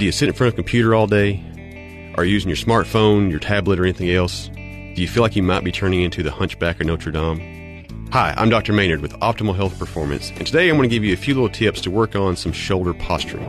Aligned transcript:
Do 0.00 0.06
you 0.06 0.12
sit 0.12 0.30
in 0.30 0.34
front 0.34 0.48
of 0.48 0.54
a 0.54 0.56
computer 0.56 0.94
all 0.94 1.06
day? 1.06 2.14
Are 2.16 2.24
you 2.24 2.32
using 2.32 2.48
your 2.48 2.56
smartphone, 2.56 3.28
your 3.28 3.38
tablet, 3.38 3.78
or 3.78 3.84
anything 3.84 4.08
else? 4.08 4.48
Do 4.48 4.94
you 4.96 5.06
feel 5.06 5.22
like 5.22 5.36
you 5.36 5.42
might 5.42 5.62
be 5.62 5.70
turning 5.70 6.00
into 6.00 6.22
the 6.22 6.30
hunchback 6.30 6.80
of 6.80 6.86
Notre 6.86 7.12
Dame? 7.12 8.08
Hi, 8.10 8.32
I'm 8.38 8.48
Dr. 8.48 8.72
Maynard 8.72 9.02
with 9.02 9.12
Optimal 9.20 9.54
Health 9.54 9.78
Performance, 9.78 10.30
and 10.30 10.46
today 10.46 10.70
I'm 10.70 10.78
going 10.78 10.88
to 10.88 10.96
give 10.96 11.04
you 11.04 11.12
a 11.12 11.18
few 11.18 11.34
little 11.34 11.50
tips 11.50 11.82
to 11.82 11.90
work 11.90 12.16
on 12.16 12.34
some 12.34 12.50
shoulder 12.50 12.94
posturing. 12.94 13.44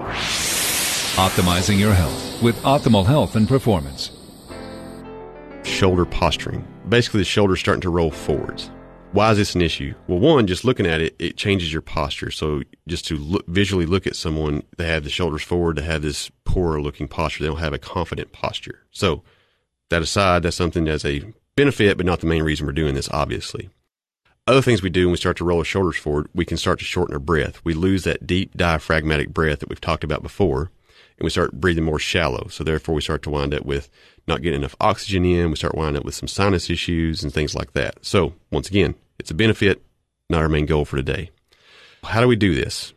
Optimizing 1.16 1.80
your 1.80 1.94
health 1.94 2.44
with 2.44 2.58
Optimal 2.64 3.06
Health 3.06 3.38
and 3.38 3.48
Performance. 3.48 4.12
Shoulder 5.64 6.04
posturing. 6.04 6.68
Basically, 6.90 7.22
the 7.22 7.26
shoulder's 7.26 7.62
starting 7.62 7.80
to 7.80 7.90
roll 7.90 8.12
forwards. 8.12 8.70
Why 9.14 9.32
is 9.32 9.38
this 9.38 9.56
an 9.56 9.62
issue? 9.62 9.94
Well, 10.08 10.20
one, 10.20 10.48
just 10.48 10.64
looking 10.64 10.86
at 10.86 11.02
it, 11.02 11.16
it 11.20 11.36
changes 11.36 11.74
your 11.74 11.82
posture. 11.82 12.32
So 12.32 12.62
just 12.88 13.06
to 13.08 13.18
look, 13.18 13.46
visually 13.46 13.86
look 13.86 14.08
at 14.08 14.16
someone, 14.16 14.64
they 14.78 14.88
have 14.88 15.04
the 15.04 15.10
shoulders 15.10 15.44
forward, 15.44 15.76
they 15.78 15.82
have 15.82 16.02
this 16.02 16.30
poor 16.52 16.82
looking 16.82 17.08
posture. 17.08 17.44
They 17.44 17.50
don't 17.50 17.60
have 17.60 17.74
a 17.74 17.80
confident 17.80 18.34
posture. 18.34 18.80
So 18.92 19.24
that 19.90 20.02
aside, 20.02 20.44
that's 20.44 20.58
something 20.58 20.84
that's 20.84 21.06
a 21.06 21.24
benefit, 21.56 21.96
but 21.96 22.06
not 22.06 22.20
the 22.20 22.28
main 22.28 22.44
reason 22.44 22.66
we're 22.66 22.74
doing 22.74 22.94
this, 22.94 23.10
obviously. 23.10 23.70
Other 24.48 24.62
things 24.62 24.82
we 24.82 24.90
do 24.90 25.06
when 25.06 25.12
we 25.12 25.18
start 25.18 25.38
to 25.38 25.46
roll 25.46 25.60
our 25.60 25.64
shoulders 25.64 25.98
forward, 25.98 26.28
we 26.34 26.44
can 26.44 26.58
start 26.58 26.80
to 26.80 26.86
shorten 26.86 27.14
our 27.14 27.20
breath. 27.20 27.64
We 27.64 27.74
lose 27.74 28.04
that 28.04 28.28
deep 28.28 28.58
diaphragmatic 28.58 29.30
breath 29.30 29.60
that 29.60 29.70
we've 29.70 29.80
talked 29.80 30.04
about 30.04 30.24
before, 30.24 30.72
and 31.18 31.24
we 31.24 31.30
start 31.30 31.54
breathing 31.54 31.86
more 31.86 32.00
shallow. 32.00 32.48
So 32.50 32.66
therefore, 32.66 32.96
we 32.96 33.02
start 33.02 33.22
to 33.24 33.30
wind 33.30 33.54
up 33.54 33.66
with 33.66 33.90
not 34.28 34.42
getting 34.42 34.60
enough 34.60 34.76
oxygen 34.82 35.24
in. 35.24 35.52
We 35.52 35.56
start 35.56 35.76
winding 35.76 36.00
up 36.00 36.06
with 36.06 36.16
some 36.16 36.28
sinus 36.28 36.70
issues 36.70 37.24
and 37.24 37.34
things 37.34 37.56
like 37.56 37.72
that. 37.74 38.04
So 38.06 38.34
once 38.52 38.68
again, 38.68 38.96
it's 39.20 39.32
a 39.32 39.36
benefit, 39.36 39.84
not 40.30 40.42
our 40.42 40.50
main 40.50 40.66
goal 40.66 40.84
for 40.84 40.98
today. 40.98 41.30
How 42.04 42.20
do 42.20 42.28
we 42.28 42.36
do 42.36 42.54
this? 42.54 42.94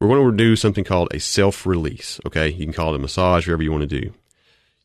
We're 0.00 0.08
going 0.08 0.30
to 0.30 0.36
do 0.36 0.54
something 0.54 0.84
called 0.84 1.08
a 1.12 1.20
self 1.20 1.66
release. 1.66 2.20
Okay. 2.26 2.48
You 2.48 2.64
can 2.64 2.72
call 2.72 2.92
it 2.92 2.96
a 2.96 3.00
massage, 3.00 3.46
whatever 3.46 3.62
you 3.62 3.72
want 3.72 3.88
to 3.88 4.00
do. 4.00 4.12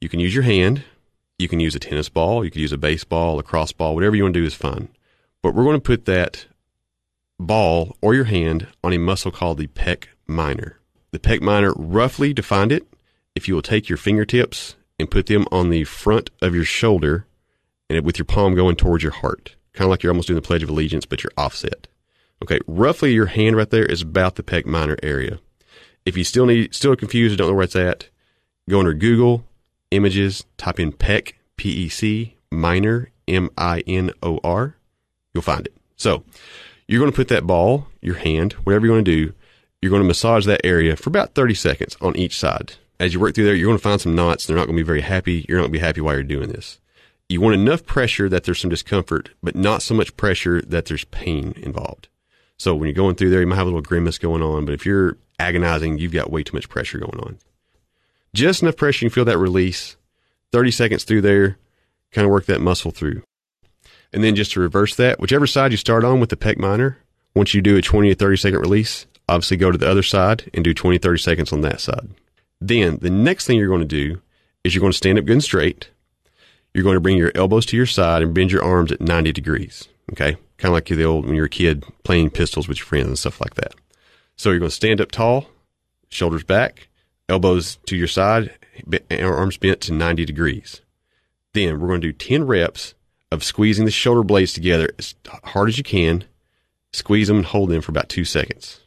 You 0.02 0.10
can 0.10 0.20
use 0.20 0.34
your 0.34 0.44
hand. 0.44 0.84
You 1.38 1.48
can 1.48 1.60
use 1.60 1.76
a 1.76 1.80
tennis 1.80 2.10
ball. 2.10 2.44
You 2.44 2.52
can 2.52 2.62
use 2.62 2.72
a 2.72 2.78
baseball, 2.78 3.40
a 3.40 3.44
cross 3.44 3.72
ball, 3.72 3.96
whatever 3.96 4.16
you 4.16 4.24
want 4.24 4.34
to 4.34 4.40
do 4.40 4.46
is 4.46 4.54
fine. 4.54 4.90
But 5.42 5.54
we're 5.54 5.64
going 5.64 5.78
to 5.78 5.82
put 5.82 6.06
that 6.06 6.46
ball 7.40 7.98
or 8.02 8.16
your 8.16 8.26
hand 8.26 8.68
on 8.84 8.94
a 8.94 8.98
muscle 8.98 9.32
called 9.32 9.58
the 9.58 9.68
pec 9.68 10.06
minor. 10.28 10.80
The 11.12 11.20
pec 11.20 11.42
minor, 11.42 11.74
roughly 11.76 12.34
defined 12.34 12.72
it, 12.72 12.88
if 13.36 13.48
you 13.48 13.56
will 13.56 13.62
take 13.62 13.90
your 13.90 13.98
fingertips 13.98 14.76
and 15.00 15.12
put 15.12 15.28
them 15.28 15.46
on 15.52 15.70
the 15.70 15.84
front 15.84 16.30
of 16.42 16.56
your 16.56 16.64
shoulder 16.64 17.26
and 17.90 18.06
with 18.06 18.18
your 18.18 18.26
palm 18.26 18.56
going 18.56 18.76
towards 18.76 19.04
your 19.04 19.12
heart, 19.12 19.56
kind 19.74 19.86
of 19.86 19.90
like 19.90 20.04
you're 20.04 20.12
almost 20.12 20.28
doing 20.28 20.40
the 20.40 20.48
Pledge 20.48 20.64
of 20.64 20.70
Allegiance, 20.70 21.06
but 21.06 21.24
you're 21.24 21.32
offset. 21.38 21.88
Okay, 22.42 22.60
roughly 22.68 23.14
your 23.14 23.28
hand 23.28 23.56
right 23.56 23.70
there 23.70 23.86
is 23.86 24.02
about 24.02 24.36
the 24.36 24.44
pec 24.44 24.66
minor 24.66 24.98
area. 25.04 25.40
If 26.06 26.18
you 26.18 26.24
still 26.24 26.46
need, 26.46 26.76
still 26.76 26.96
confused, 26.96 27.38
don't 27.38 27.48
know 27.48 27.54
where 27.54 27.64
it's 27.64 27.76
at, 27.76 28.10
go 28.70 28.80
under 28.80 28.94
Google 28.94 29.46
Images, 29.92 30.44
type 30.58 30.80
in 30.80 30.92
pec, 30.92 31.34
P 31.56 31.70
E 31.70 31.90
C, 31.90 32.36
minor, 32.52 33.12
M 33.28 33.50
I 33.58 33.84
N 33.86 34.12
O 34.24 34.40
R. 34.44 34.76
You'll 35.34 35.44
find 35.44 35.68
it. 35.68 35.76
So 35.96 36.24
you're 36.88 37.00
going 37.00 37.12
to 37.12 37.16
put 37.16 37.28
that 37.28 37.46
ball, 37.46 37.88
your 38.02 38.16
hand, 38.16 38.54
whatever 38.54 38.86
you're 38.86 38.96
going 38.96 39.06
to 39.06 39.26
do, 39.28 39.34
you're 39.82 39.92
going 39.92 40.02
to 40.02 40.08
massage 40.08 40.46
that 40.46 40.66
area 40.66 40.96
for 40.96 41.10
about 41.10 41.36
30 41.36 41.54
seconds 41.54 41.98
on 42.02 42.18
each 42.18 42.38
side. 42.38 42.74
As 43.00 43.14
you 43.14 43.20
work 43.20 43.36
through 43.36 43.46
there, 43.46 43.54
you're 43.54 43.68
going 43.68 43.78
to 43.78 43.84
find 43.84 44.02
some 44.02 44.16
knots. 44.16 44.46
They're 44.46 44.56
not 44.56 44.66
going 44.66 44.78
to 44.78 44.84
be 44.84 44.88
very 44.88 45.02
happy. 45.02 45.46
You're 45.48 45.60
not 45.60 45.64
going 45.64 45.74
to 45.74 45.80
be 45.80 45.86
happy 45.86 46.02
while 46.02 46.16
you're 46.16 46.24
doing 46.24 46.50
this. 46.50 46.80
You 47.30 47.42
want 47.42 47.56
enough 47.56 47.86
pressure 47.86 48.30
that 48.30 48.46
there's 48.46 48.60
some 48.60 48.70
discomfort, 48.70 49.30
but 49.42 49.56
not 49.56 49.82
so 49.82 49.94
much 49.94 50.18
pressure 50.18 50.62
that 50.62 50.86
there's 50.86 51.06
pain 51.06 51.54
involved. 51.58 52.08
So 52.64 52.74
when 52.74 52.88
you're 52.88 52.94
going 52.94 53.16
through 53.16 53.30
there, 53.30 53.42
you 53.42 53.48
might 53.48 53.58
have 53.58 53.66
a 53.66 53.70
little 53.70 53.82
grimace 53.82 54.18
going 54.18 54.42
on, 54.42 54.64
but 54.64 54.74
if 54.74 54.86
you're 54.86 55.18
agonizing, 55.38 55.98
you've 55.98 56.14
got 56.14 56.32
way 56.32 56.44
too 56.44 56.56
much 56.56 56.70
pressure 56.70 56.98
going 56.98 57.20
on. 57.20 57.38
Just 58.34 58.62
enough 58.62 58.78
pressure 58.78 59.04
you 59.04 59.10
can 59.10 59.16
feel 59.16 59.26
that 59.26 59.38
release. 59.38 59.98
30 60.54 60.72
seconds 60.72 61.04
through 61.04 61.20
there, 61.20 61.58
kind 62.14 62.24
of 62.24 62.32
work 62.32 62.46
that 62.46 62.62
muscle 62.62 62.92
through. 62.92 63.22
And 64.14 64.24
then 64.24 64.34
just 64.34 64.54
to 64.54 64.62
reverse 64.62 64.96
that, 64.96 65.20
whichever 65.20 65.46
side 65.46 65.72
you 65.72 65.78
start 65.78 66.06
on 66.06 66.22
with 66.22 66.30
the 66.30 66.38
pec 66.38 66.58
minor, 66.58 67.00
once 67.36 67.54
you 67.54 67.62
do 67.62 67.76
a 67.76 67.82
20 67.82 68.10
or 68.10 68.16
30 68.16 68.38
second 68.38 68.60
release, 68.60 69.08
obviously 69.28 69.58
go 69.58 69.70
to 69.70 69.78
the 69.78 69.90
other 69.90 70.02
side 70.02 70.50
and 70.54 70.64
do 70.64 70.74
20, 70.74 71.00
30 71.00 71.20
seconds 71.20 71.52
on 71.52 71.60
that 71.62 71.82
side. 71.82 72.08
Then 72.62 72.98
the 73.02 73.10
next 73.10 73.46
thing 73.46 73.58
you're 73.60 73.68
going 73.68 73.82
to 73.82 73.86
do 73.86 74.22
is 74.64 74.74
you're 74.74 74.80
going 74.80 74.94
to 74.94 74.98
stand 74.98 75.20
up 75.20 75.26
good 75.26 75.34
and 75.34 75.44
straight. 75.44 75.90
You're 76.74 76.86
going 76.86 76.96
to 76.96 77.02
bring 77.02 77.18
your 77.18 77.34
elbows 77.36 77.66
to 77.66 77.76
your 77.76 77.88
side 77.88 78.24
and 78.24 78.34
bend 78.34 78.54
your 78.54 78.64
arms 78.64 78.94
at 78.94 79.02
90 79.02 79.34
degrees. 79.34 79.90
Okay. 80.14 80.38
Kind 80.64 80.72
of 80.72 80.76
like 80.76 80.90
you 80.90 80.96
the 80.96 81.04
old, 81.04 81.26
when 81.26 81.36
you're 81.36 81.48
a 81.48 81.50
kid 81.50 81.84
playing 82.06 82.30
pistols 82.30 82.70
with 82.70 82.78
your 82.78 82.86
friends 82.86 83.08
and 83.08 83.20
stuff 83.20 83.42
like 83.42 83.56
that. 83.56 83.76
So 84.38 84.50
you're 84.50 84.60
going 84.60 84.70
to 84.70 84.74
stand 84.74 85.02
up 85.02 85.12
tall, 85.12 85.48
shoulders 86.08 86.46
back, 86.46 86.88
elbows 87.28 87.80
to 87.88 87.98
your 87.98 88.08
side, 88.08 88.54
uh, 89.12 89.24
arms 89.24 89.58
bent 89.58 89.82
to 89.82 89.92
90 89.92 90.24
degrees. 90.24 90.80
Then 91.52 91.82
we're 91.82 91.90
going 91.90 92.00
to 92.00 92.14
do 92.14 92.18
10 92.18 92.48
reps 92.48 92.94
of 93.30 93.44
squeezing 93.44 93.84
the 93.84 93.92
shoulder 93.92 94.24
blades 94.24 94.54
together 94.54 94.90
as 94.98 95.16
hard 95.44 95.68
as 95.68 95.78
you 95.78 95.84
can. 95.84 96.24
Squeeze 96.94 97.28
them 97.28 97.36
and 97.36 97.46
hold 97.46 97.70
them 97.70 97.82
for 97.82 97.92
about 97.92 98.08
two 98.08 98.24
seconds. 98.24 98.80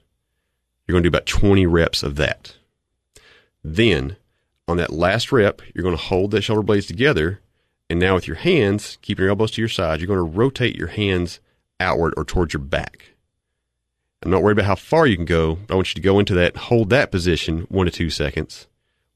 You're 0.88 0.94
going 0.94 1.02
to 1.02 1.10
do 1.10 1.14
about 1.14 1.26
20 1.26 1.66
reps 1.66 2.02
of 2.02 2.16
that. 2.16 2.56
Then 3.62 4.16
on 4.66 4.78
that 4.78 4.94
last 4.94 5.30
rep, 5.30 5.60
you're 5.74 5.84
going 5.84 5.94
to 5.94 6.02
hold 6.02 6.30
the 6.30 6.40
shoulder 6.40 6.62
blades 6.62 6.86
together. 6.86 7.40
And 7.90 8.00
now 8.00 8.14
with 8.14 8.26
your 8.26 8.36
hands, 8.36 8.96
keeping 9.02 9.24
your 9.24 9.30
elbows 9.30 9.50
to 9.50 9.60
your 9.60 9.68
side, 9.68 10.00
you're 10.00 10.06
going 10.06 10.16
to 10.16 10.38
rotate 10.38 10.74
your 10.74 10.88
hands 10.88 11.38
outward 11.80 12.14
or 12.16 12.24
towards 12.24 12.52
your 12.52 12.62
back. 12.62 13.10
I'm 14.22 14.30
not 14.30 14.42
worried 14.42 14.58
about 14.58 14.66
how 14.66 14.74
far 14.74 15.06
you 15.06 15.16
can 15.16 15.24
go, 15.24 15.58
I 15.68 15.74
want 15.74 15.90
you 15.90 15.94
to 15.94 16.00
go 16.00 16.18
into 16.18 16.34
that, 16.34 16.56
hold 16.56 16.90
that 16.90 17.10
position 17.10 17.66
one 17.68 17.86
to 17.86 17.92
two 17.92 18.10
seconds. 18.10 18.66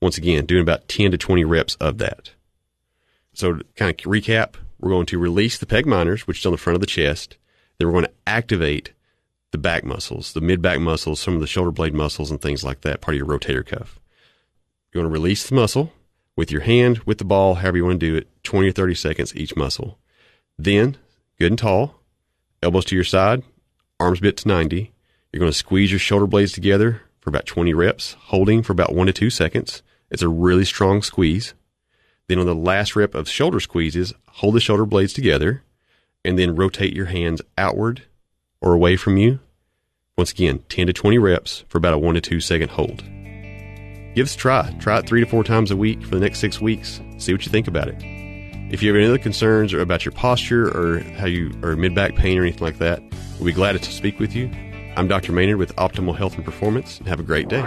Once 0.01 0.17
again, 0.17 0.47
doing 0.47 0.63
about 0.63 0.89
10 0.89 1.11
to 1.11 1.19
20 1.19 1.45
reps 1.45 1.75
of 1.77 1.99
that. 1.99 2.31
So 3.33 3.55
to 3.55 3.65
kind 3.77 3.91
of 3.91 3.97
recap, 4.11 4.55
we're 4.79 4.91
going 4.91 5.07
to 5.07 5.19
release 5.19 5.59
the 5.59 5.67
pec 5.67 5.85
minors, 5.85 6.27
which 6.27 6.39
is 6.39 6.47
on 6.47 6.53
the 6.53 6.59
front 6.59 6.75
of 6.75 6.81
the 6.81 6.87
chest. 6.87 7.37
Then 7.79 7.89
we're 7.89 7.93
going 7.93 8.05
to 8.05 8.13
activate 8.27 8.93
the 9.51 9.59
back 9.59 9.85
muscles, 9.85 10.33
the 10.33 10.41
mid 10.41 10.63
back 10.63 10.81
muscles, 10.81 11.21
some 11.21 11.35
of 11.35 11.41
the 11.41 11.47
shoulder 11.47 11.71
blade 11.71 11.95
muscles 11.95 12.31
and 12.31 12.41
things 12.41 12.65
like 12.65 12.83
that, 12.83 13.01
part 13.01 13.15
of 13.15 13.19
your 13.19 13.27
rotator 13.27 13.67
cuff. 13.67 13.99
You're 14.93 15.03
going 15.03 15.13
to 15.13 15.19
release 15.19 15.49
the 15.49 15.55
muscle 15.55 15.93
with 16.37 16.51
your 16.51 16.63
hand, 16.63 17.01
with 17.01 17.19
the 17.19 17.25
ball, 17.25 17.57
however 17.57 17.77
you 17.77 17.85
want 17.85 18.01
to 18.01 18.07
do 18.07 18.17
it, 18.17 18.29
20 18.45 18.69
or 18.69 18.73
30 18.73 18.95
seconds 18.95 19.37
each 19.37 19.57
muscle. 19.57 19.99
Then, 20.59 20.97
good 21.39 21.53
and 21.53 21.59
tall, 21.59 22.00
elbows 22.63 22.85
to 22.87 22.95
your 22.95 23.05
side, 23.05 23.43
arms 23.99 24.21
bent 24.21 24.39
to 24.39 24.49
90. 24.49 24.93
You're 25.33 25.41
going 25.41 25.53
to 25.53 25.57
squeeze 25.57 25.91
your 25.91 25.99
shoulder 25.99 26.27
blades 26.27 26.53
together 26.53 27.03
for 27.21 27.31
about 27.31 27.47
20 27.47 27.73
reps, 27.75 28.17
holding 28.19 28.63
for 28.63 28.73
about 28.73 28.95
one 28.95 29.07
to 29.07 29.13
two 29.13 29.31
seconds. 29.31 29.83
It's 30.11 30.23
a 30.23 30.29
really 30.29 30.65
strong 30.65 31.03
squeeze. 31.03 31.55
Then 32.29 32.39
on 32.39 32.47
the 32.47 32.55
last 32.55 32.97
rep 32.97 33.15
of 33.15 33.29
shoulder 33.29 33.61
squeezes, 33.61 34.13
hold 34.29 34.55
the 34.55 34.61
shoulder 34.61 34.87
blades 34.87 35.13
together 35.13 35.63
and 36.25 36.39
then 36.39 36.57
rotate 36.57 36.95
your 36.95 37.07
hands 37.07 37.43
outward 37.57 38.03
or 38.61 38.73
away 38.73 38.97
from 38.97 39.17
you. 39.17 39.41
Once 40.17 40.33
again, 40.33 40.63
10 40.69 40.89
to 40.89 40.93
20 40.93 41.19
reps 41.19 41.65
for 41.69 41.79
about 41.79 41.95
a 41.95 41.99
one 41.99 42.15
to 42.15 42.21
two 42.21 42.41
second 42.41 42.71
hold. 42.71 43.03
Give 44.15 44.27
us 44.27 44.35
a 44.35 44.39
try. 44.39 44.77
Try 44.81 44.99
it 44.99 45.07
three 45.07 45.21
to 45.21 45.27
four 45.27 45.45
times 45.45 45.71
a 45.71 45.77
week 45.77 46.03
for 46.03 46.15
the 46.15 46.21
next 46.21 46.41
six 46.41 46.61
weeks. 46.61 47.01
See 47.19 47.33
what 47.33 47.47
you 47.47 47.51
think 47.51 47.69
about 47.69 47.89
it. 47.89 48.30
If 48.71 48.83
you 48.83 48.89
have 48.91 48.97
any 48.97 49.07
other 49.07 49.19
concerns 49.19 49.75
or 49.75 49.81
about 49.81 50.05
your 50.05 50.13
posture 50.13 50.69
or 50.69 51.01
how 51.01 51.27
you 51.27 51.53
or 51.63 51.75
mid 51.75 51.95
back 51.95 52.15
pain 52.15 52.39
or 52.39 52.43
anything 52.43 52.65
like 52.65 52.79
that, 52.79 53.03
we'll 53.39 53.47
be 53.47 53.53
glad 53.53 53.81
to 53.83 53.93
speak 53.93 54.21
with 54.21 54.35
you. 54.35 54.49
I'm 54.97 55.09
Dr. 55.09 55.33
Maynard 55.33 55.57
with 55.57 55.75
Optimal 55.77 56.17
Health 56.17 56.37
and 56.37 56.45
Performance. 56.45 56.99
Have 57.07 57.19
a 57.19 57.25
great 57.25 57.49
day. 57.49 57.63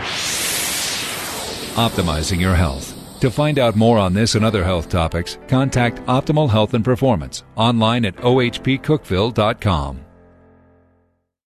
Optimizing 1.76 2.40
your 2.40 2.56
health. 2.56 2.98
To 3.20 3.30
find 3.32 3.60
out 3.60 3.76
more 3.76 3.98
on 3.98 4.14
this 4.14 4.36
and 4.36 4.46
other 4.46 4.64
health 4.64 4.90
topics, 4.90 5.38
contact 5.48 6.00
Optimal 6.06 6.50
Health 6.50 6.74
and 6.74 6.86
Performance 6.86 7.44
online 7.56 8.06
at 8.06 8.16
ohpcookeville.com. 8.18 10.06